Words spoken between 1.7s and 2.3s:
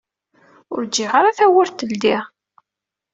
teldi.